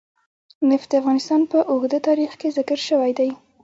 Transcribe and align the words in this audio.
نفت 0.69 0.87
د 0.91 0.93
افغانستان 1.01 1.41
په 1.51 1.57
اوږده 1.71 1.99
تاریخ 2.07 2.31
کې 2.39 2.53
ذکر 2.57 2.79
شوی 2.87 3.11
دی. 3.19 3.29